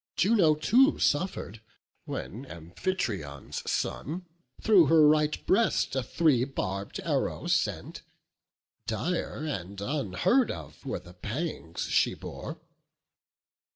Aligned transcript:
Juno 0.15 0.55
too 0.55 0.97
suffer'd, 0.97 1.61
when 2.05 2.47
Amphitryon's 2.47 3.61
son 3.69 4.25
Through 4.59 4.87
her 4.87 5.07
right 5.07 5.45
breast 5.45 5.95
a 5.95 6.01
three 6.01 6.43
barb'd 6.43 6.99
arrow 7.01 7.45
sent: 7.45 8.01
Dire, 8.87 9.45
and 9.45 9.79
unheard 9.79 10.49
of, 10.49 10.83
were 10.87 10.97
the 10.97 11.13
pangs 11.13 11.81
she 11.83 12.15
bore. 12.15 12.59